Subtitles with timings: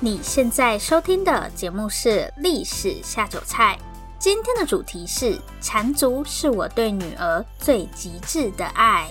[0.00, 3.76] 你现在收听的节目是《历史下酒菜》，
[4.16, 9.10] 今天的主题是“缠足是我对女儿最极致的爱”。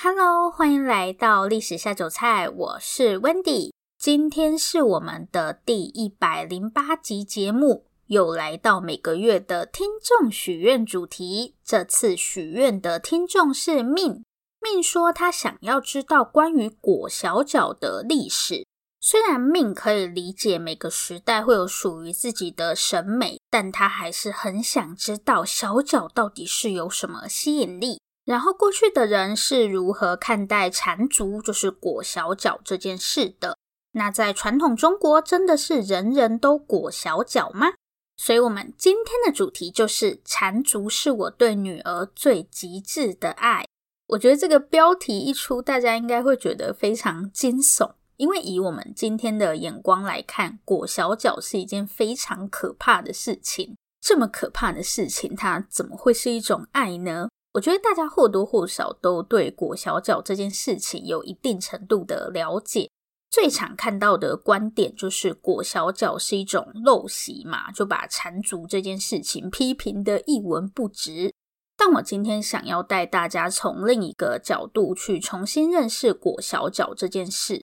[0.00, 11.56] Hello，欢迎来到《历史下酒菜》，我是 Wendy，今天是我们的第一百零八集节目，又来到每个月的听众许愿主题。
[11.64, 18.64] 这次许愿的听众是 Min，Min 说他想要知道关于裹小脚的历史。
[19.02, 27.98] 虽然命可以理解每个时代会有属于自己的审美，但他还是很想知道小脚到底是有什么吸引力。
[28.26, 33.56] 然后过去的人是如何看待缠足，就是裹小脚这件事的？
[33.92, 37.72] 那在传统中国，真的是人人都裹小脚吗？
[38.18, 43.64] 所以，我们今天的主题就是缠足是我对女儿最极致的爱。
[44.08, 47.94] 我觉得这个标题一出，大家应该会觉得非常惊悚。
[48.20, 53.74] 因为以我们今天的眼光来看，裹小脚是一件非常可怕的事情。
[53.98, 57.30] 这么可怕的事情，它怎么会是一种爱呢？
[57.54, 62.90] 我觉得大家或多或少都对裹小脚这件事情有一定程度的了解。
[63.30, 71.32] 最常看到的观点就是裹小脚是一种陋习嘛，就把缠足这件事情批评的一文不值。
[71.74, 77.59] 但我今天想要带大家从另一个角度去重新认识裹小脚这件事。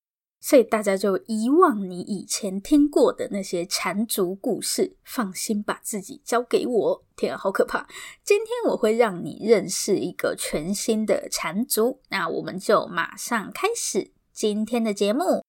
[0.47, 7.03] 所以大家就遗忘你以前听过的那些缠足故事，放心把自己交给我。
[7.17, 7.85] 天啊，好可怕！
[8.23, 11.99] 今天我会让你认识一个全新的缠足。
[12.07, 15.43] 那我们就马上开始今天的节目。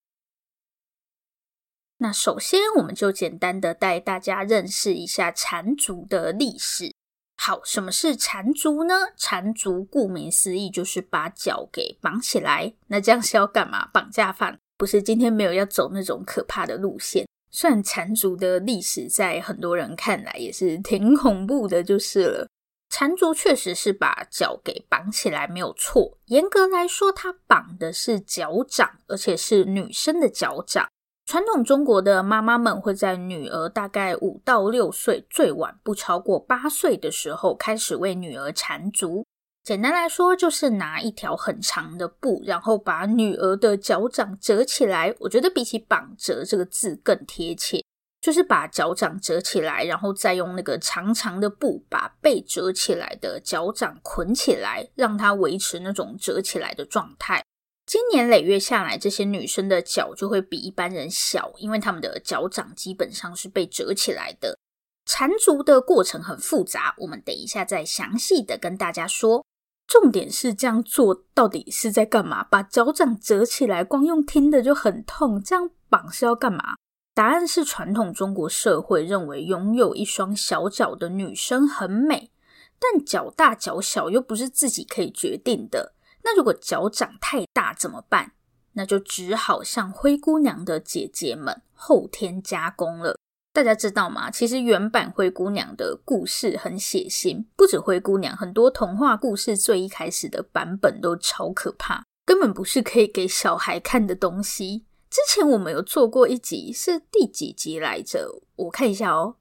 [1.98, 6.92] 那首先，我们就简单的带大家认识一下缠足的历史。
[7.36, 8.94] 好，什么是缠足呢？
[9.16, 12.74] 缠足顾名思义就是把脚给绑起来。
[12.88, 13.86] 那这样是要干嘛？
[13.92, 14.58] 绑架犯？
[14.78, 17.26] 不是，今天没有要走那种可怕的路线。
[17.50, 22.48] 虽然缠足的历史在很多人看来也是挺恐怖的，就是了。
[22.90, 26.17] 缠足确实是把脚给绑起来，没有错。
[26.27, 30.88] 严格来说，它绑的是脚掌，而且是女生的脚掌。
[31.27, 39.27] 传统中国的妈妈们会在女儿大概五到六岁，最晚不超过八岁的时候，开始为女儿缠足。
[39.68, 45.14] 简单来说，就是拿一条很长的布，然后把女儿的脚掌折起来。
[45.18, 47.84] 我觉得比起“绑折”这个字更贴切，
[48.23, 57.45] 就是把脚掌折起来，然后再用那个长长的布把被折起来的脚掌捆起来，让它维持那种折起来的状态。
[57.85, 64.56] 经年累月下来，这些女生的脚就会比一般人小，因为她们的脚掌基本上是被折起来的。
[65.05, 69.45] 缠足的过程很复杂，我们等一下再详细的跟大家说。
[69.88, 72.44] 重点是这样做到底是在干嘛？
[72.44, 75.42] 把脚掌折起来，光用听的就很痛。
[75.42, 76.76] 这样绑是要干嘛？
[77.14, 82.30] 答案是传统中国社会认为拥有一双小脚的女生很美，
[82.78, 85.94] 但脚大脚小又不是自己可以决定的。
[86.22, 88.32] 那如果脚掌太大怎么办？
[88.74, 93.18] 那就只好向灰姑娘的姐姐们后天加工了。
[93.53, 94.31] 大家知道吗？
[94.31, 104.85] 其实原版灰姑娘的故事很血腥，不止灰姑娘，很多童话故事最一开始的版本都超可怕，根本不是可以给小孩看的东西。
[105.11, 108.42] 之前我们有做过一集，是第几集来着？
[108.57, 109.36] 我看一下哦，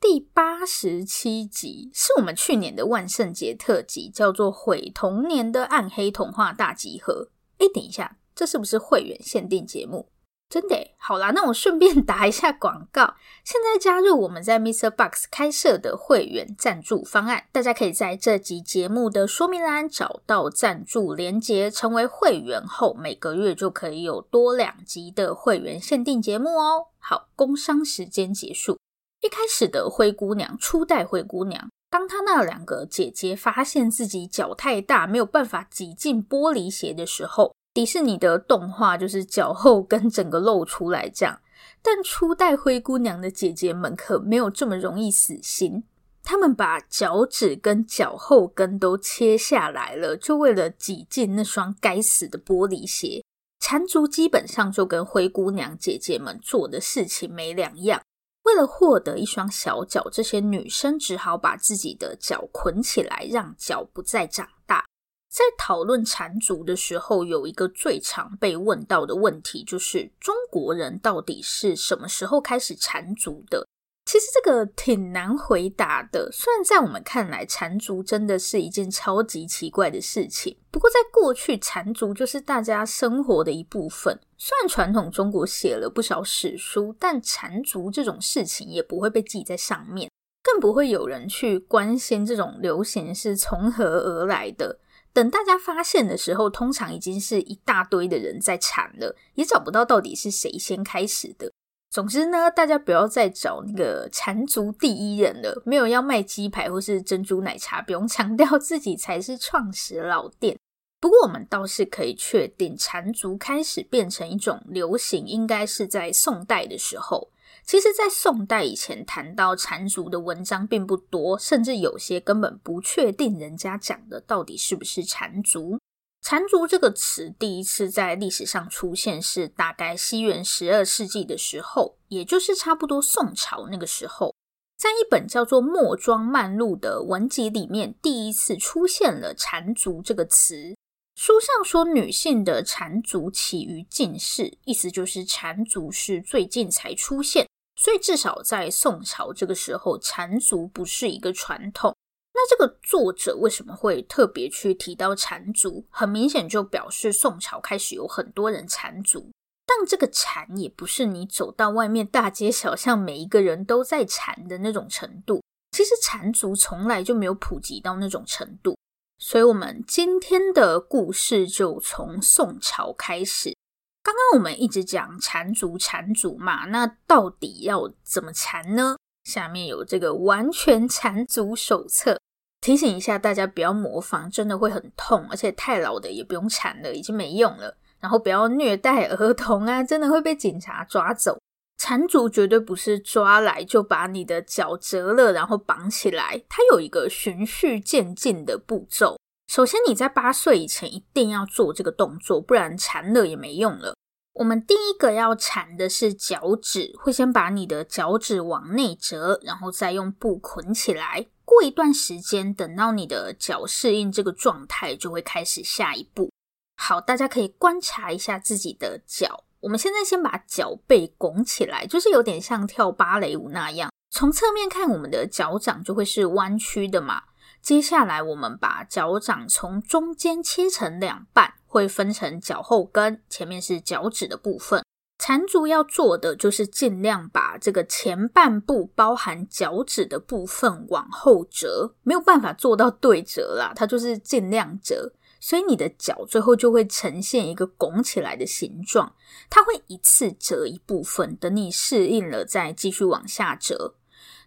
[0.00, 7.28] 第八十七集，是我们去年的万圣节特辑，叫做《毁童年的暗黑童话大集合》。
[7.64, 10.10] 诶，等一下，这是不是会员限定节目？
[10.48, 13.16] 真的，好啦，那我顺便打一下广告。
[13.42, 26.86] 现在加入我们在 MixerBox 开设的会员赞助方案，大家可以在这集节目的说明栏找到赞助连接，成为会员后，每个月就可以有多两集的会员限定节目哦。
[27.00, 28.78] 好，工商时间结束。
[29.20, 37.56] 一开始的灰姑娘，初代灰姑娘，当她那两个姐姐发现自己脚太大，没有办法挤进玻璃鞋的时候。
[37.72, 41.40] 迪士尼的动画就是脚后跟整个露出来这样，
[41.80, 45.84] 但初代灰姑娘的姐姐们可没有这么容易死心，
[46.24, 53.22] 她们把脚趾跟脚后跟都切下来了，就为了挤进那双该死的玻璃鞋。
[53.60, 58.02] 缠足基本上就跟灰姑娘姐姐们做的事情没两样，
[58.42, 64.86] 为了获得一双小脚，这些女生只好把自己的脚捆起来，让脚不再长大。
[65.30, 73.64] 在讨论缠足的时候，有一个最常被问到的问题，就是中国人到底是什么时候开始缠足的？
[74.06, 76.28] 其实这个挺难回答的。
[76.32, 84.18] 虽然在我们看来，缠足真的是一件超级奇怪的事情，不过在过去，缠足就是大家生活的一部分。
[84.36, 90.10] 虽然传统中国写了不少史书，但缠足这种事情也不会被记在上面，
[90.42, 94.80] 更不会有人去关心这种流行是从何而来的。
[95.12, 101.50] 等大家发现的时候，通常已经是一大堆的人在缠了，也找不到到底是谁先开始的。
[101.90, 105.60] 总之呢，大家不要再找那个缠足第一人了。
[105.66, 110.56] 没有要卖鸡排或是珍珠奶茶，不用强调自己才是创始老店。
[111.00, 117.30] 不过我们倒是可以确定，缠足开始变成一种流行，应该是在宋代的时候。
[117.70, 125.78] 其实，在宋代以前，谈到缠足的文章并不多，甚至有些根本不确定人家讲的到底是不是缠足。
[126.20, 134.34] 缠足这个词第一次在历史上出现是大概西元十二世纪的时候，也就是差不多宋朝那个时候，
[134.76, 140.74] 在一本叫做《墨庄漫录》的文集里面，第一次出现了缠足这个词。
[141.14, 147.46] 书上说，女性的缠足起于近世，意思就是缠足是最近才出现，
[147.80, 151.96] 所以至少在宋朝这个时候，缠足不是一个传统。
[152.34, 155.86] 那这个作者为什么会特别去提到缠足？
[155.88, 159.30] 很明显就表示宋朝开始有很多人缠足，
[159.66, 165.42] 但这个缠也不是你走到外面大街小巷每一个人都在缠的那种程度。
[165.70, 168.76] 其实缠足从来就没有普及到那种程度，
[169.18, 173.56] 所以我们今天的故事就从宋朝开始。
[174.02, 178.96] 刚刚我们一直讲缠足缠足嘛，那到底要怎么缠呢？
[179.24, 182.18] 下面有这个完全缠足手册。
[182.62, 187.76] 提醒一下大家，不要模仿，真的会很痛，而且太老的也不用缠了，已经没用了。
[188.00, 191.38] 然后不要虐待儿童啊，真的会被警察抓走。
[191.78, 199.18] 缠足绝对不是抓来就把你的脚折了，然后绑起来，它有一个循序渐进的步骤。
[199.50, 203.96] 首先，你在八岁以前一定要做这个动作，不然缠了也没用了。
[204.34, 211.26] 我们第一个要缠的是脚趾，会先把你的脚趾往内折，然后再用布捆起来。
[211.44, 216.30] 过一段时间，等到你的脚适应这个状态，就会开始下一步。
[216.76, 219.42] 好，大家可以观察一下自己的脚。
[219.58, 223.90] 我们现在先把脚背拱起来，就是有点像跳芭蕾舞那样。
[224.12, 227.24] 从侧面看，我们的脚掌就会是弯曲的嘛。
[227.62, 234.82] 接下来，我们把脚掌从中间切成两半，会分成脚后跟，前面是脚趾的部分。
[235.18, 249.14] 缠足要做的就是尽量把这个前半部包含脚趾的部分往后折，没有办法做到对折啦，它就是尽量折，所以你的脚最后就会呈现一个拱起来的形状。
[249.50, 253.96] 它会一次折一部分，等你适应了再继续往下折。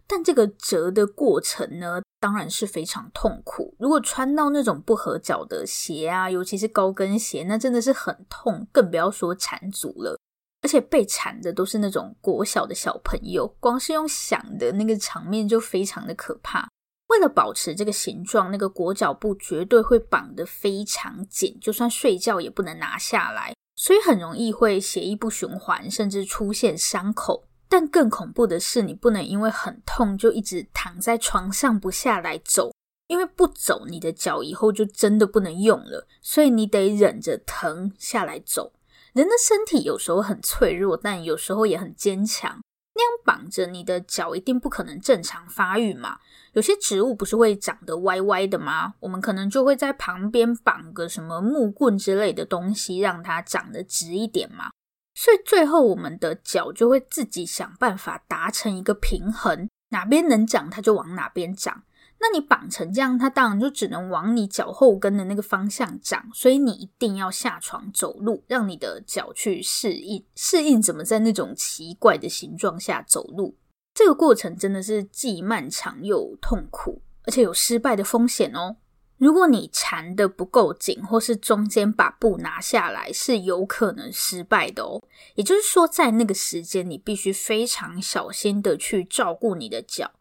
[0.07, 3.75] 但这个折的过程呢，当然是非常痛苦。
[3.77, 10.17] 如果穿到那种不合脚的鞋啊，尤其是高跟鞋，那真的是很痛，更不要说缠足了。
[10.61, 16.69] 而且被缠的都是那种国小的小朋友，光是用想的那个场面就非常的可怕。
[17.09, 27.43] 为了保持这个形状，那个裹脚布绝对会绑得非常紧，就算睡觉也不能拿下来，所以很容易会血液不循环，甚至出现伤口。
[27.73, 32.71] 但更恐怖的是，你不能因为很痛就一直躺在床上不下来走，
[33.07, 38.73] 因为不走，你的脚以后就真的不能用了，所以你得忍着疼下来走。
[39.13, 42.61] 人的身体有时候很脆弱，但有时候也很坚强。
[42.93, 46.19] 那样绑着你的脚，一定不可能正常发育嘛。
[46.51, 48.94] 有些植物不是会长得歪歪的吗？
[48.99, 54.69] 我们可能就会在旁边绑个什么木棍之类的东西，让它长得直一点嘛。
[55.15, 61.83] 所以最后我们的脚就会自己想办法达成一个平衡，哪边能长它就往哪边长。
[62.19, 70.25] 那你绑成这样，它当然就只能往你脚后跟的那个方向长，所以你一定要下床走路，让你的脚去适应。
[70.35, 73.57] 适应怎么在那种奇怪的形状下走路？
[73.93, 78.77] 这个过程真的是既漫长又痛苦，而且有失败的风险哦。
[79.23, 85.01] 如果你缠的不够紧，或是中间把布拿下来，是有可能失败的哦。
[85.35, 90.11] 也就是说，在那个时间，你必须非常小心的去照顾你的脚。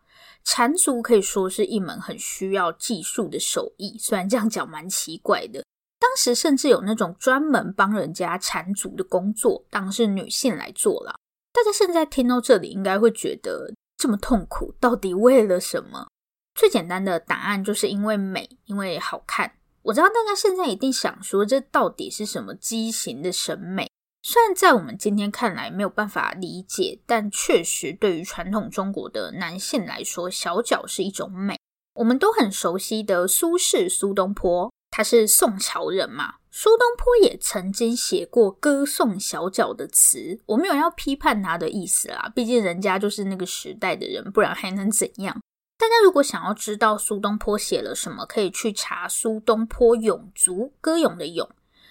[0.45, 5.65] 缠足可以说是一门很需要技术的手艺，虽然这样讲蛮奇怪的。
[5.99, 11.17] 当时甚至有那种专门帮人家缠足的工作，当然是女性来做了。
[11.53, 16.07] 大家现在听到这里，应该会觉得这么痛苦，到底为了什么？
[16.55, 19.53] 最简单的答案就是因为美，因为好看。
[19.83, 23.91] 我知道大家现在一定想说，这到底是什么畸形的审美？
[24.23, 31.59] 虽然在我们今天看来没有办法理解，但确实对于传统中国的男性来说，小脚是一种美。
[31.95, 36.35] 我们都很熟悉的苏轼苏东坡，他是宋朝人嘛。
[36.53, 45.41] 苏东坡也曾经写过歌颂小脚的词，我没有要批判他的意思啦，毕竟人家就是那个时代的人，不然还能怎样？
[45.83, 51.51] 大家如果想要知道苏东坡写了什么，可以去查《苏东坡咏竹》，歌咏的咏。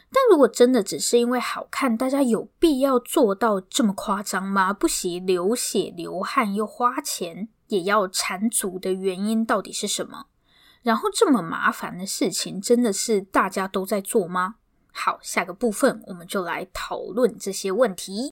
[0.09, 4.71] 但如果真的只是因为好看，大家有必要做到这么夸张吗？
[4.71, 10.27] 不惜流血流汗又花钱也要缠足的原因到底是什么？
[10.83, 14.55] 然后这么麻烦的事情，真的是大家都在做吗？
[14.93, 18.31] 好，下个部分我们就来讨论这些问题。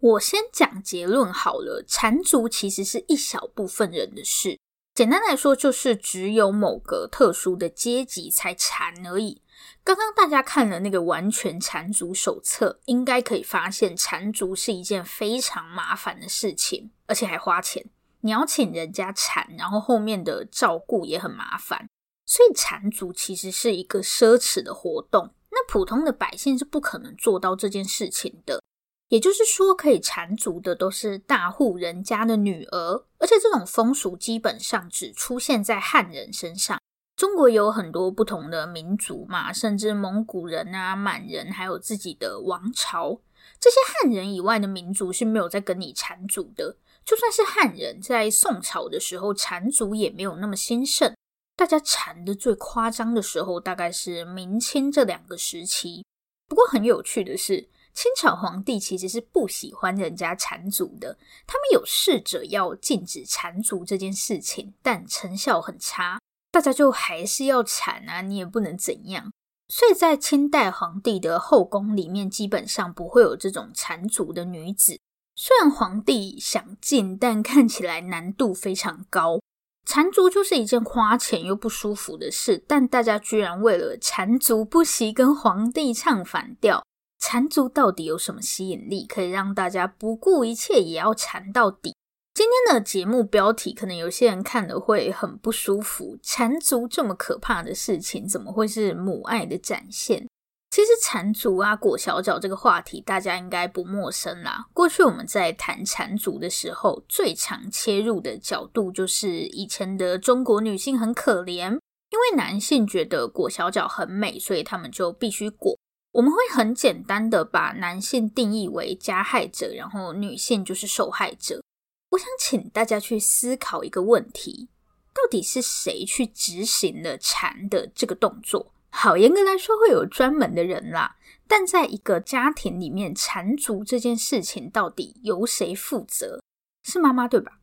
[0.00, 4.58] 我先讲结论好了，缠足其实是一小部分人的事。
[4.94, 9.42] 简单来说，就是只有某个特殊的阶级才缠而已。
[9.82, 17.84] 刚刚大家看了那个完全缠足手册，应该可以发现，缠足是一件非常麻烦的事情，而且还花钱。
[18.20, 21.88] 你要请人家缠，然后后面的照顾也很麻烦，
[22.24, 25.34] 所以缠足其实是一个奢侈的活动。
[25.50, 28.62] 那普通的百姓是不可能做到这件事情的。
[29.08, 36.78] 也就是说，可以缠足的都是大户人家的女儿，而且这种风俗基本上只出现在汉人身上。
[37.16, 43.20] 中国有很多不同的民族嘛，甚至蒙古人啊、满人，还有自己的王朝。
[43.58, 46.76] 这些汉人以外的民族是没有在跟你缠足的。
[47.04, 51.14] 就算是汉人，在宋朝的时候，缠足也没有那么兴盛。
[51.56, 56.04] 大家缠的最夸张的时候，大概是明清这两个时期。
[56.46, 61.18] 不过很有趣的是，清朝皇帝其实是不喜欢人家缠足的。
[61.48, 66.20] 他们有试着要禁止缠足这件事情，但成效很差。
[66.52, 69.32] 大家就还是要缠啊，你也不能怎样。
[69.66, 75.00] 所以在清代皇帝的后宫里面，基本上不会有这种缠足的女子。
[75.34, 79.40] 虽然皇帝想禁，但看起来难度非常高。
[79.84, 86.84] 缠足就是一件花钱又不舒服的事，但大家居然为了缠足不惜跟皇帝唱反调。
[87.18, 91.94] 缠足到底有什么吸引力，可以让大家不顾一切也要缠到底？
[92.34, 96.16] 今天的节目标题，可能有些人看了会很不舒服。
[96.22, 100.28] 缠足这么可怕的事情，怎么会是母爱的展现？
[100.70, 104.66] 其实缠足啊、裹小脚这个话题，大家应该不陌生啦。
[104.72, 115.76] 过去我们在谈缠足的时候，最常切入的角度就是以前的中国女性很可怜，因为男性觉得裹小脚很美，所以他们就必须裹。
[116.12, 121.62] 我们会很简单的把男性定义为加害者，然后女性就是受害者。
[122.10, 124.68] 我想请大家去思考一个问题：
[125.14, 128.72] 到底是谁去执行了缠的这个动作？
[128.90, 136.40] 好，严格来说会有专门的人啦，但在一个家庭里面，缠足这件事情到底由谁负责？
[136.82, 137.57] 是妈妈对吧？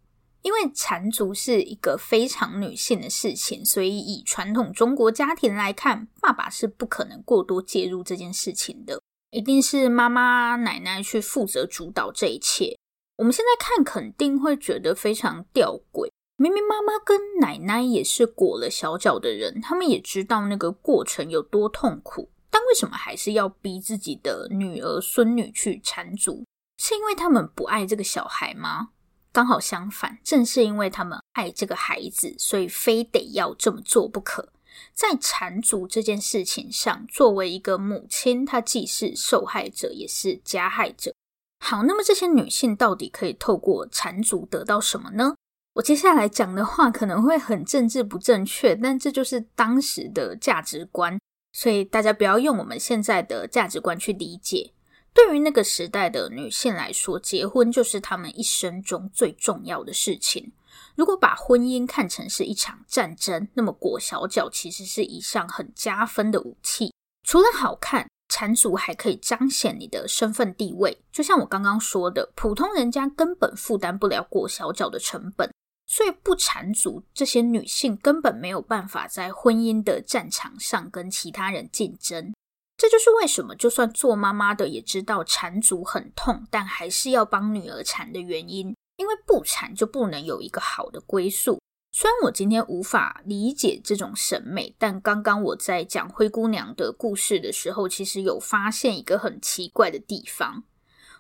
[0.46, 12.78] 因为缠足是一个非常女性的事情，所以以传统中国家庭来看，爸爸是不可能过多介入这件事情的，一定是妈妈、奶奶去负责主导这一切。
[13.18, 26.46] 我们现在看肯定会觉得非常吊诡，明明妈妈跟奶奶也是裹了小脚的人，他们也知道那个过程有多痛苦，但为什么还是要逼自己的女儿孙女去缠足？
[26.78, 28.90] 是因为他们不爱这个小孩吗？
[29.36, 34.48] 刚好相反，正是因为他们爱这个孩子，所以非得要这么做不可。
[34.94, 41.14] 在缠足这件事情上，作为一个母亲，她既是受害者，也是加害者。
[41.60, 45.36] 好，那么这些女性到底可以透过缠足得到什么呢？
[45.74, 51.20] 我接下来讲的话可能会很政治不正确，但这就是当时的价值观，
[51.52, 54.72] 所以大家不要用我们现在的价值观去理解。
[55.16, 60.52] 对于那个时代的女性来说，结婚就是她们一生中最重要的事情。
[60.94, 66.94] 如果把婚姻看成是一场战争，那么裹小脚其实是一项很加分的武器。
[67.24, 75.50] 除了好看，缠足还可以彰显你的身份地位，就像我刚刚说的，普通人家根本负担不了裹小脚的成本，
[75.88, 82.34] 所以不缠足，这些女性根本没有办法在婚姻的战场上跟其他人竞争。
[82.78, 91.60] 这就是为什么就算做妈妈的也知道缠足很痛，但还是要帮女儿缠的原因，因为不缠就不能有一个好的归宿。
[91.94, 100.66] 虽然我今天无法理解这种审美，但刚刚我在讲灰姑娘的故事的时候，其实有发现一个很奇怪的地方。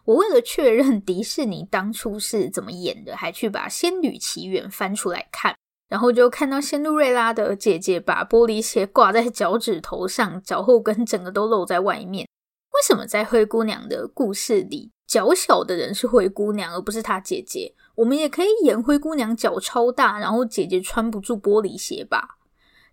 [0.03, 5.55] 我为了确认迪士尼当初是怎么演的，还去把《仙履奇缘》翻出来看，
[5.95, 12.27] 然后就看到仙露瑞拉的姐姐把玻璃鞋挂在脚趾头上，脚后跟整个都露在外面。
[12.73, 17.73] 为什么在灰姑娘的故事里，脚小的人是灰姑娘，而不是她姐姐？
[17.95, 22.37] 我们也可以演灰姑娘脚超大，然后姐姐穿不住玻璃鞋吧？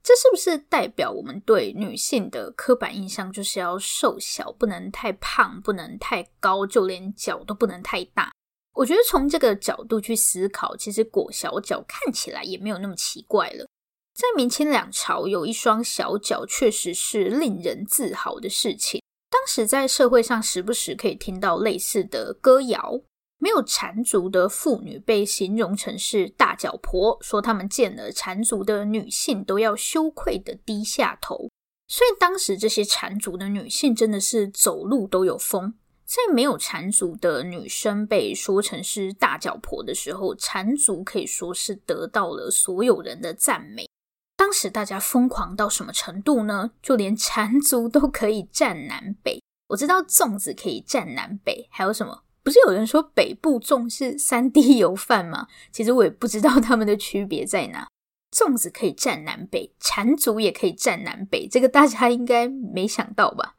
[0.00, 8.30] 这是不是代表我们对女性的刻板印象就是要瘦小，不能太胖，不能太高，就连脚都不能太大？
[8.74, 13.66] 我觉得从这个角度去思考，其实裹小脚看起来也没有那么奇怪了。
[14.14, 19.02] 在明清两朝，有一双小脚确实是令人自豪的事情。
[19.30, 23.00] 当时在社会上时不时可以听到类似的歌谣，
[23.38, 31.48] 没有缠足的妇女被形容成是大脚婆，说她们见了缠足的女性都要羞愧的低下头。
[31.88, 35.74] 所以当时这些缠足的女性真的是走路都有风。
[36.12, 43.88] 在没有缠足的女生被说成是大脚婆的时候，缠足可以说是得到了所有人的赞美。
[44.37, 46.73] 当时大家疯狂到什么程度呢？
[46.83, 49.40] 就连缠足都可以占南北。
[49.69, 52.23] 我知道粽子可以占南北，还有什么？
[52.42, 55.47] 不是有人说北部粽是三滴油饭吗？
[55.71, 57.88] 其实我也不知道他们的区别在哪。
[58.37, 63.54] 粽子可以占南北，缠足也可以占南北，这个大家应该没想到吧？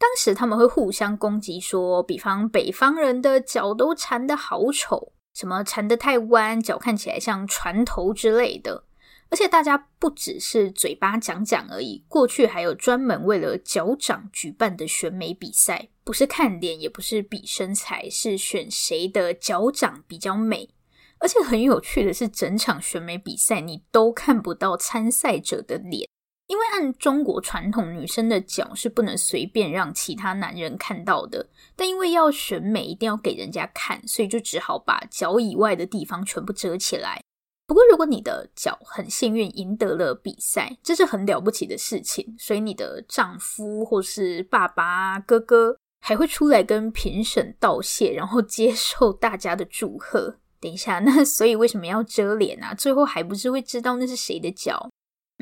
[0.00, 8.84] 当时他们会互相攻击说，比方北方人的脚都缠得好丑，什么缠得太弯，脚看起来像船头之类的。
[9.28, 20.70] 而且大家不只是嘴巴讲讲而已，过去还有专门为了脚掌举办的选美比赛，不是看脸，也不是比身材，是选谁的脚掌比较美。
[21.18, 26.08] 而且很有趣的是，整场选美比赛你都看不到参赛者的脸，
[26.50, 31.48] 因为按中国传统，女生的脚是不能随便让其他男人看到的。
[31.76, 37.22] 但因为要选美，一定要给人家看，所以就只好把脚以外的地方全部遮起来。
[37.68, 42.34] 不过，如果你的脚很幸运赢得了比赛，这是很了不起的事情。
[42.36, 50.34] 所以，你的丈夫或是爸爸、哥哥还会出来跟评审道谢，然后接受大家的祝贺。
[50.60, 52.74] 等一下，那所以为什么要遮脸啊？
[52.74, 54.89] 最后还不是会知道那是谁的脚？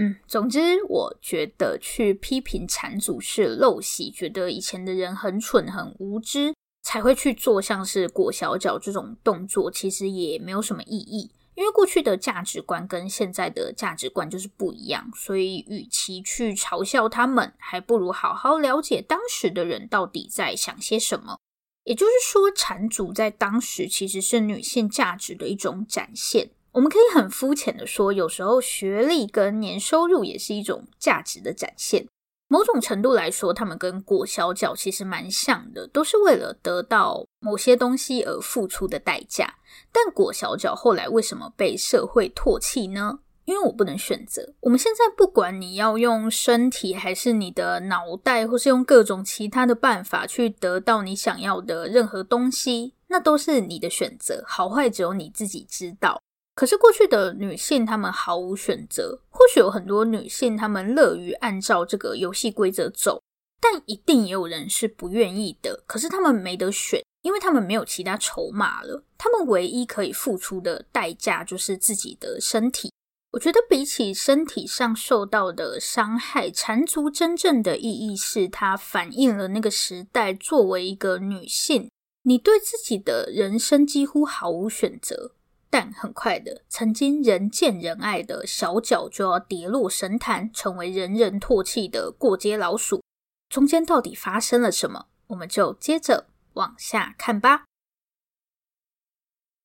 [0.01, 11.33] 嗯，总之，我觉得去批评缠足是陋习，觉得以前的人很蠢、很无知，才会去做像是裹小脚这种动作，其实也没有什么意义。
[11.57, 21.41] 因为过去的价值观跟现在的价值观就是不一样，所以与其去嘲笑他们，还不如好好了解当时的人到底在想些什么。
[21.83, 26.51] 也就是说，缠足在当时其实是女性价值的一种展现。
[26.73, 32.07] 我们可以很肤浅的说，有时候学历跟年收入也是一种价值的展现。
[32.51, 39.57] 某种程度来说，他们跟裹小脚其实蛮像的，都是为了得到某些东西而付出的代价。
[39.93, 43.19] 但裹小脚后来为什么被社会唾弃呢？
[43.45, 44.55] 因为我不能选择。
[44.61, 56.21] 我们现在不管你要用身体，还是你的脑袋，或是用各种其他的办法去得到你想要的任何东西，那都是你的选择，好坏只有你自己知道。
[56.59, 59.21] 可是过去的女性，她们毫无选择。
[59.31, 63.23] 或许有很多女性，她们乐于按照这个游戏规则走，
[63.61, 65.85] 但一定也有人是不愿意的。
[65.87, 69.05] 可是她们没得选，因为她们没有其他筹码了。
[69.17, 72.93] 她们唯一可以付出的代价就是自己的身体。
[73.31, 81.89] 我觉得比起身体上受到的伤害，缠足真正的意义是它反映了那个时代，作为一个女性，
[82.25, 85.37] 你对自己的人生几乎毫无选择。
[85.71, 93.03] 但很快的，曾经人见人爱的小脚就要跌落神坛，成为人人唾弃的过街老鼠。
[93.49, 95.07] 中间到底发生了什么？
[95.29, 97.65] 我们就接着往下看吧。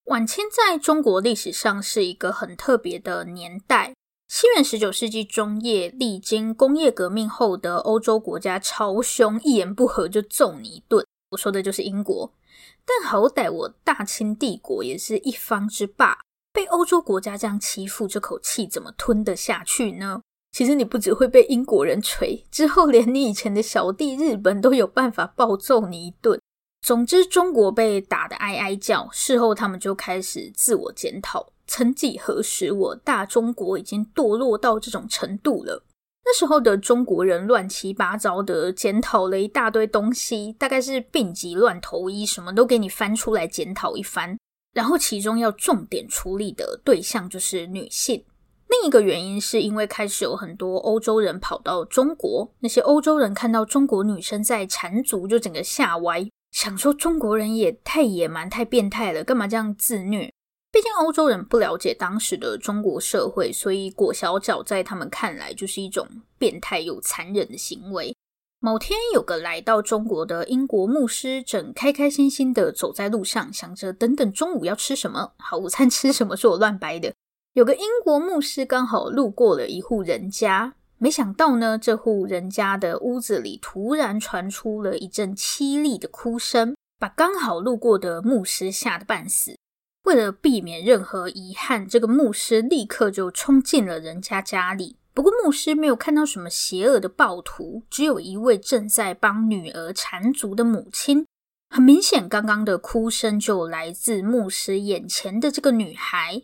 [0.05, 3.93] 晚清在中国历史上是一个很特别的年代。
[4.27, 11.05] 西元十九世纪中叶，历经工业革命后的欧洲国家超凶，一言不合就揍你一顿。
[11.33, 12.33] 我说的就是英国。
[12.85, 16.17] 但好歹我大清帝国也是一方之霸，
[16.51, 20.21] 被欧洲国家这样欺负，这口气怎么吞得下去呢？
[20.51, 26.39] 其实你不只会被英国人锤，之后连你以前的小弟日本都有办法暴揍你一顿。
[26.85, 35.83] 总之，中国被打得哀哀叫，事后他们就开始自我检讨：曾几何时，我大中国已经堕落到这种程度了。
[36.25, 44.37] 那时候的中国人乱七八糟的检讨了一大堆东西，大概是病急乱投医，什么都给你翻出来检讨一番。
[44.73, 48.23] 然后其中要重点处理的对象就是女性。
[48.69, 60.33] 另一个原因是因为开始有很多欧洲人跑到中国，那些欧洲人看到中国女生在缠足，就整个吓歪，想说中国人也太野蛮、太变态了，干嘛这样自虐？
[60.73, 66.07] 毕竟欧洲人不了解当时的中国社会，所以裹小脚在他们看来就是一种
[66.39, 68.17] 变态又残忍的行为。
[68.59, 77.13] 某天，有个来到中国的英国牧师，正开开心心的走在路上，想着等等中午要吃什么，好，午餐吃什么是我乱掰的。
[77.53, 89.55] 有个英国牧师刚好路过了一户人家，没想到呢，这户人家的屋子里突然传出了一阵凄厉的哭声，把刚好路过的牧师吓得半死。
[90.03, 94.97] 为了避免任何遗憾，这个牧师立刻就冲进了人家家里。
[95.13, 101.25] 不过牧师没有看到什么邪恶的暴徒，只有一位正在帮女儿缠足的母亲。
[101.69, 106.41] 很明显，刚刚的哭声就来自牧师眼前的这个女孩。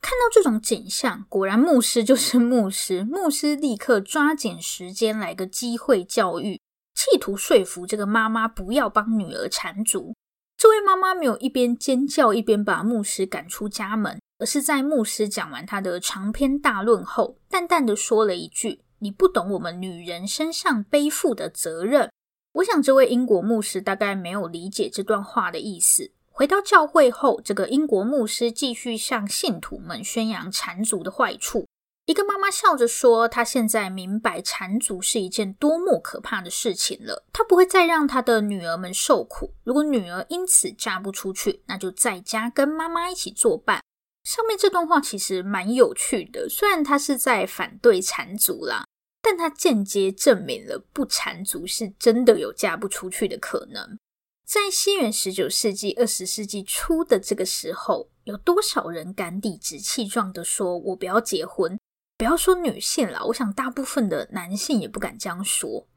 [0.00, 3.04] 看到这种景象，果然牧师就是牧师。
[3.04, 6.60] 牧师立刻抓紧时间来个机会教育，
[6.94, 10.14] 企图说服这个妈妈不要帮女儿缠足。
[10.60, 14.20] 这位妈妈没有一边尖叫一边把牧师赶出家门。
[14.38, 22.10] 而是在牧师讲完他的长篇大论后，淡淡的说了一句：“你不懂我们女人身上背负的责任。”
[22.52, 26.10] 我想这位英国牧师大概没有理解这段话的意思。
[26.30, 31.66] 回到教会后，这个英国牧师继续向信徒们宣扬缠足的坏处。
[32.06, 37.24] 一个妈妈笑着说：“她现在明白缠足是一件多么可怕的事情了。
[37.32, 39.54] 她不会再让她的女儿们受苦。
[39.62, 43.80] 如果女儿因此嫁不出去，那就在家跟妈妈一起作伴。”
[44.24, 48.84] 上面这段话其实蛮有趣的，虽然她是在反对缠足啦，
[49.22, 53.98] 但她间接证明了不缠足是真的有嫁不出去的可能。
[54.44, 61.78] 在西元十九世纪、二十世纪初的这个时候，有多少人敢理直气壮地说“我不要结婚”？
[62.20, 65.88] 不要说女性了，我想大部分的男性也不敢这样说。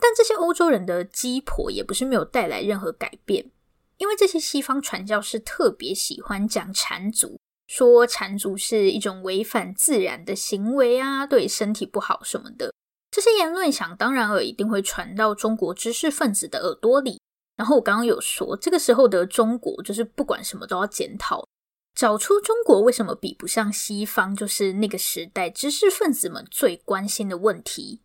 [0.00, 3.50] 但这些欧洲人的鸡婆也不是没有带来任何改变，
[3.98, 7.38] 因为这些西方传教士特别喜欢讲缠足。
[7.66, 12.72] 说缠足是一种违反自然的行为啊，对身体不好什么的。
[13.10, 17.20] 这些言论想当然尔一定会传到中国知识分子的耳朵里。
[17.58, 21.46] 然后我刚刚有说，这个时候的中国就是不管什么都要检讨，
[21.98, 28.02] 找出中国为什么比不上西方，就是那个时代知识分子们最关心的问题。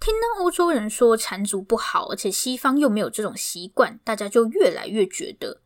[0.00, 5.60] 听到欧洲人说缠足不好，而且西方又没有这种习惯，大家就越来越觉得，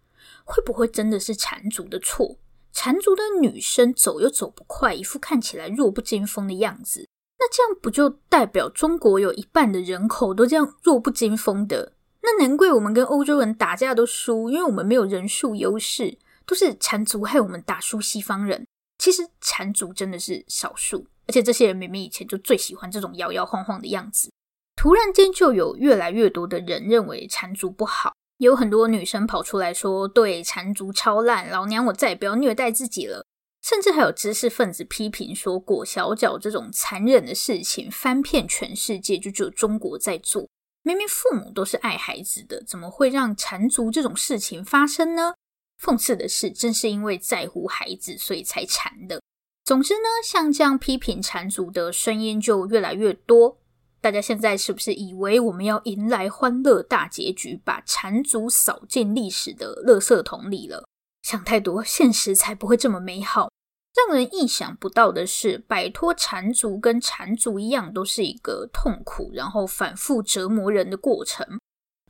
[0.44, 2.36] 会不会真的是缠足的错？
[2.70, 7.08] 缠足的女生走又走不快，一副看起来弱不禁风的样子。
[7.38, 11.94] 那这样不就代表中国有一半的人口都这样弱不禁风的？
[12.20, 16.18] 那难怪我们跟欧洲人打架都输，因为我们没有人数优势，
[16.50, 18.66] 都是缠足害我们打输西方人。
[18.98, 24.28] 其实缠足真的是少数，而且这些人明明以前就最喜欢这种摇摇晃晃的样子。
[24.74, 28.12] 突然间就有越来越多的人认为缠足不好。
[28.38, 33.24] 有很多女生跑出来说：“对，缠足超烂，老娘我再也不要虐待自己了。”
[33.62, 40.48] 甚至还有知识分子批评说：“裹小脚这种残忍的事情，翻遍全世界就只有中国在做。
[40.82, 45.34] 明明父母都是爱孩子的，怎么会让缠足这种事情发生呢？”
[45.82, 49.20] 讽刺的是，正是因为在乎孩子，所以才缠的。
[49.64, 53.58] 总之呢，像这样批评缠足的声音就越来越多。
[54.02, 60.86] 大家现在是不是以为我们要迎来欢乐大结局，把缠足扫进历史的垃圾桶里了？
[61.22, 63.50] 想太多，现实才不会这么美好。
[63.94, 71.59] 让人意想不到的是，摆脱缠足跟缠足一样，都是一个痛苦，然后反复折磨人的过程。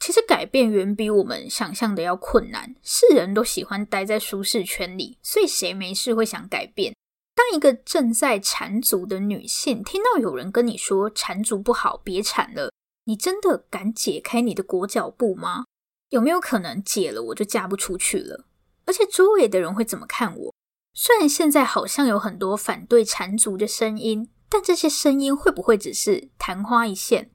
[0.00, 2.74] 其实改变远比我们想象的要困难。
[2.82, 6.94] 是人都喜欢待在舒适圈里，所以谁没事会想改变？
[7.36, 12.72] 当一个正在缠足的女性听到有人跟你说缠足不好，别缠了，
[13.04, 15.64] 你真的敢解开你的裹脚布吗？
[16.08, 18.46] 有没有可能解了我就嫁不出去了？
[18.86, 20.54] 而且周围的人会怎么看我？
[20.92, 27.30] 虽然现在好像有很多反对缠足的声音，但这些声音会不会只是昙花一现？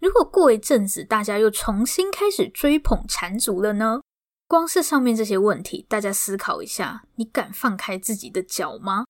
[0.00, 4.00] 如果过一阵子大家又重新开始追捧缠足了呢？
[4.46, 9.04] 光是上面这些问题，大家思考一下，你敢放开自己的脚吗？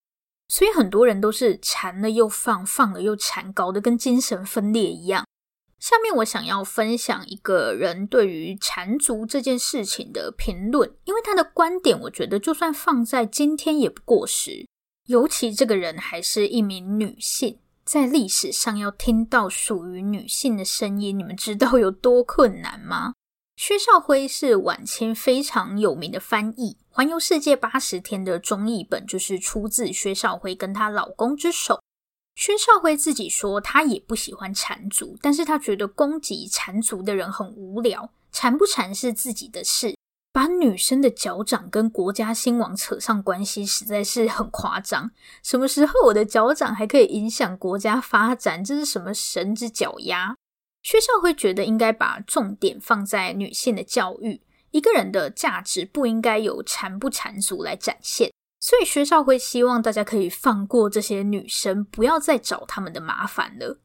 [0.49, 5.25] 所以很多人都是缠了又放，放了又缠，搞得跟精神分裂一样。
[5.79, 14.67] 下面我想要分享一个人对于缠足这件事情的评论，因为他的观点，我觉得就算放在今天也不过时。
[15.07, 23.15] 尤其这个人还是一名女性，在历史上要听到属于女性的声音，你们知道有多困难吗？
[23.57, 31.81] 薛少辉是晚清非常有名的翻译，《环游世界八十天》的中译本就是出自薛少辉跟她老公之手。
[32.35, 39.97] 薛少辉自己说，他也不喜欢缠足，但是他觉得攻击缠足的人很无聊，缠不缠是自己的事，
[40.39, 45.11] 把女生的脚掌跟国家兴亡扯上关系，实在是很夸张。
[45.43, 48.63] 什么时候我的脚掌还可以影响国家发展？
[48.63, 50.37] 这是什么神之脚丫？
[50.81, 58.31] 学校会觉得应该把重点放在女性的教育，一个人的价值不应该由缠不缠足来展现。
[58.61, 63.81] 所以学校会希望大家可以放过这些女生，不要再找他们的麻烦了。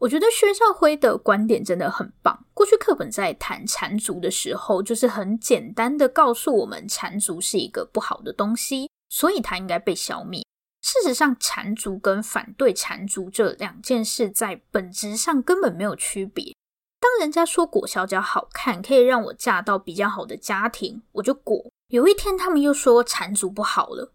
[0.00, 2.46] 我觉得薛少辉的观点真的很棒。
[2.54, 10.42] 过去课本在谈缠足的时候，就是很简单的告诉我们，缠足是一个不好的东西，所以它应该被消灭。
[10.80, 16.56] 事实上，缠足跟反对缠足这两件事在本质上根本没有区别。
[16.98, 21.70] 当人家说裹小脚好看，可以让我嫁到比较好的家庭，我就裹。
[21.88, 24.14] 有一天，他们又说缠足不好了。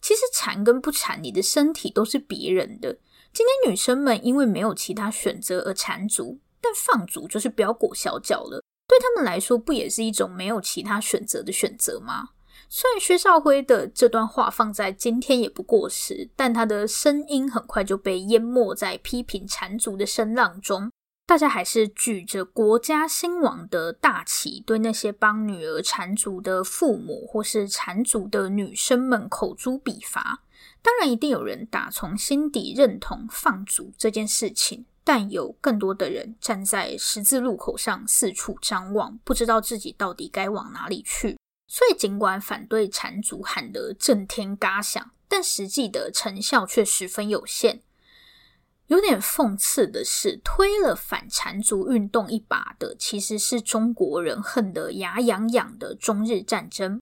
[0.00, 2.96] 其实缠跟不缠，你的身体都是别人的。
[3.32, 8.62] 今天女生们因为没有其他选择而缠足，但放足就是不要裹小脚了。
[8.88, 12.30] 对他们来说，不也是一种没有其他选择的选择吗？
[12.70, 20.90] 虽然薛少辉的这段话放在今天也不过时，但他的声音很快就被淹没在批评缠足的声浪中。
[21.26, 30.42] 大家还是举着国家兴亡的大旗，对那些帮女儿缠足的父母或是缠足的女生们口诛笔伐。
[30.80, 41.36] 当然，一定有人打从心底认同放逐这件事情，但有更多的人站在十字路口上四处张望，不知道自己到底该往哪里去。
[41.66, 47.82] 所以，尽管反对缠足喊得震天嘎响，但实际的成效却十分有限。
[48.86, 56.98] 有点讽刺的是，推了反缠足运动一把的，其实是中国人恨得牙痒痒的中日战争。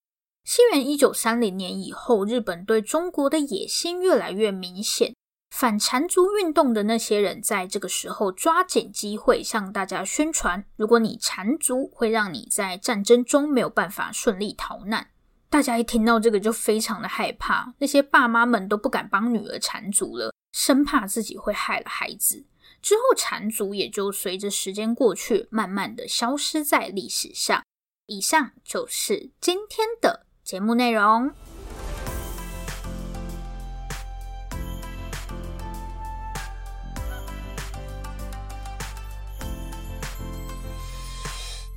[0.48, 5.12] 西元一九三零年以后，日本对中国的野心越来越明显。
[5.50, 15.08] 反缠足运动的那些人，在这个时候抓紧机会向大家宣传：如果你缠足，会让你在战争中没有办法顺利逃难。
[15.50, 22.46] 大家一听到这个就非常的害怕，那些爸妈们都不敢帮女儿缠足了，生怕自己会害了孩子。
[22.80, 27.64] 之后，缠足也就随着时间过去，慢慢的消失在历史上。
[28.06, 31.28] 以上就是今天的节目内容。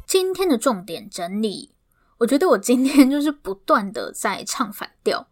[0.05, 1.71] 今天的重点整理，
[2.19, 5.27] 我觉得我今天就是不断的在唱反调。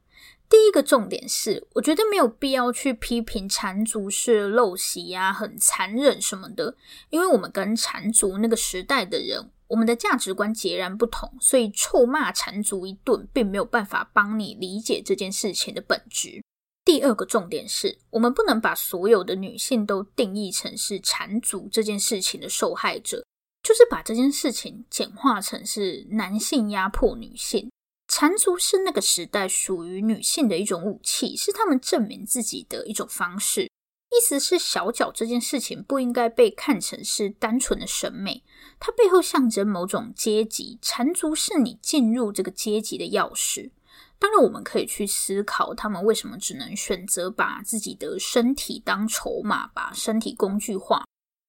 [0.50, 6.76] 第一个重点是，我觉得没有必要去批评缠足是陋习呀、很残忍什么的，
[7.12, 16.41] 因为我们跟缠足那个时代的人，我们的价值观截然不同，所以臭骂缠足一顿，并没有办法帮你理解这件事情的本质。
[16.86, 23.25] 第二个重点是，我们不能把所有的女性都定义成是缠足这件事情的受害者。
[23.63, 27.69] 就是把这件事情简化成是男性压迫女性，
[28.08, 33.69] 缠足是那个时代属于女性的一种武器，是他们证明自己的一种方式。
[34.10, 38.43] 意思是小脚这件事情不应该被看成是单纯的审美，
[38.80, 43.72] 它背后象征某种阶级，缠足是你进入这个阶级的钥匙。
[44.20, 51.04] 当然，我们可以去思考他们为什么只能选择把自己的身体当筹码，把身体工具化。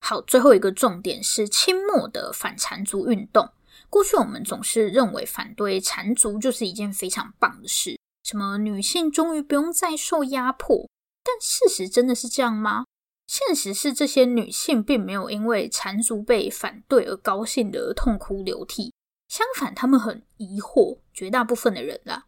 [0.05, 3.49] 好，最后一个重点是清末的反缠足运动。
[3.88, 10.87] 过去我们总是认为反对缠足就是一件非常棒的事，什么女性终于不用再受压迫。
[11.29, 12.87] 但事实真的是这样吗？
[13.27, 18.95] 现实是这些女性并没有因为缠足被反对而高兴的痛哭流涕，
[19.29, 21.01] 相反，她们很疑惑。
[21.12, 22.25] 绝大部分的人啦，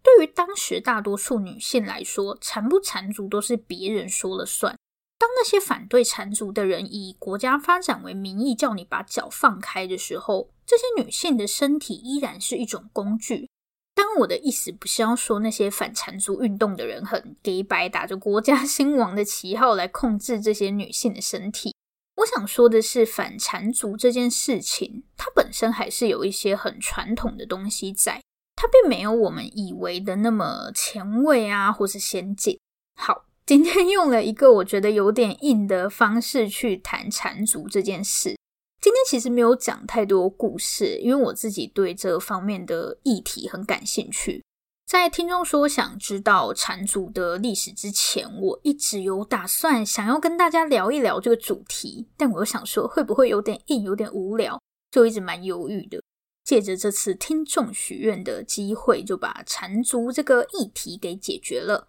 [0.00, 4.78] 对于当时大多数女性来说，缠不缠足都是别人说了算。
[5.18, 13.48] 当那些反对缠足的人以国家发展为名义，叫你把脚放开的时候，这些女性的身体依然是一种工具。
[13.96, 21.74] 当，我的意思不是要说那些反缠足运动的人很假掰，打着国家 兴亡的旗号来控制这些女性的身体。
[22.16, 28.20] 我想说的是，反缠足这件事情，它本身还是有一些很传统的东西在，
[28.54, 32.60] 它并没有我们以为的那么前卫啊，或是先进。
[32.94, 33.24] 好。
[33.46, 38.36] 今天用了一个我觉得有点硬的方式去谈缠足这件事。
[38.86, 44.44] 今天其实没有讲太多故事，因为我自己对这方面的议题很感兴趣。
[44.86, 54.56] 在听众说想知道缠足的历史之前，我一直有打算想要跟大家聊一聊这个主题，但我又想说会不会有点硬，有点无聊，
[54.92, 56.00] 就一直蛮犹豫的。
[56.44, 61.88] 借着这次听众许愿的机会，就把缠足这个议题给解决了。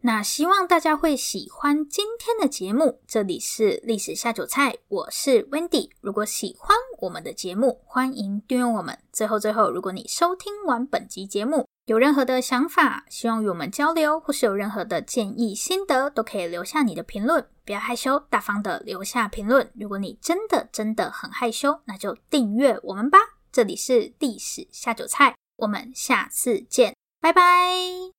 [0.00, 3.00] 那希望大家会喜欢今天的节目。
[3.06, 5.90] 这里是历史下酒菜，我是 Wendy。
[6.00, 8.96] 如果喜欢我们的节目，欢迎订阅我们。
[9.12, 17.44] 最后最后，如果你收听完本集节目，有任何的想法，希望与我们交流，或是有任何的建议心得，都可以留下你的评论。
[17.64, 19.68] 不要害羞，大方的留下评论。
[19.74, 23.18] 如果你真的真的很害羞，那就订阅我们吧。
[23.50, 28.17] 这里是历史下酒菜，我们下次见，拜拜。